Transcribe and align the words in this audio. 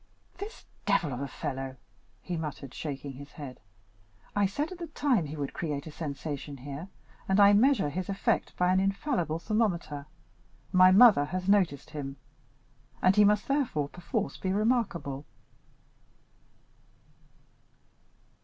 "This 0.39 0.65
devil 0.87 1.13
of 1.13 1.19
a 1.21 1.27
fellow," 1.27 1.75
he 2.23 2.35
muttered, 2.35 2.73
shaking 2.73 3.13
his 3.13 3.33
head; 3.33 3.59
"I 4.35 4.47
said 4.47 4.71
at 4.71 4.79
the 4.79 4.87
time 4.87 5.27
he 5.27 5.35
would 5.37 5.53
create 5.53 5.85
a 5.85 5.91
sensation 5.91 6.57
here, 6.57 6.87
and 7.29 7.39
I 7.39 7.53
measure 7.53 7.91
his 7.91 8.09
effect 8.09 8.57
by 8.57 8.73
an 8.73 8.79
infallible 8.79 9.37
thermometer. 9.37 10.07
My 10.71 10.89
mother 10.89 11.25
has 11.25 11.47
noticed 11.47 11.91
him, 11.91 12.17
and 12.99 13.15
he 13.15 13.23
must 13.23 13.47
therefore, 13.47 13.89
perforce, 13.89 14.37
be 14.37 14.51
remarkable." 14.51 15.27